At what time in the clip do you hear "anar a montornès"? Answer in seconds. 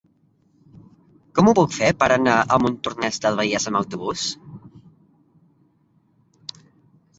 2.15-3.23